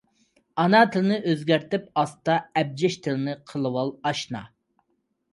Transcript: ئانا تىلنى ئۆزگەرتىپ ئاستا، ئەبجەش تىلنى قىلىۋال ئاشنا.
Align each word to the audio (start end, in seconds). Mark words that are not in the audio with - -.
ئانا 0.61 0.79
تىلنى 0.93 1.17
ئۆزگەرتىپ 1.33 1.83
ئاستا، 2.01 2.37
ئەبجەش 2.61 2.97
تىلنى 3.07 3.35
قىلىۋال 3.51 3.93
ئاشنا. 4.11 4.41